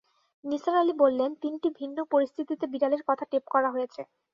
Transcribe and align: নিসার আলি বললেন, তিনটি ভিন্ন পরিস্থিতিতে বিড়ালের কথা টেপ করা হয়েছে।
নিসার 0.43 0.75
আলি 0.81 0.93
বললেন, 1.03 1.31
তিনটি 1.41 1.67
ভিন্ন 1.79 1.97
পরিস্থিতিতে 2.11 2.65
বিড়ালের 2.73 3.03
কথা 3.09 3.23
টেপ 3.31 3.43
করা 3.53 3.69
হয়েছে। 3.75 4.01